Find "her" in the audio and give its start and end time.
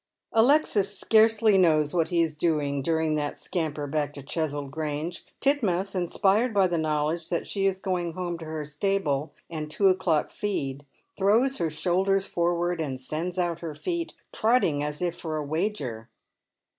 8.45-8.65, 11.59-11.69, 13.59-13.75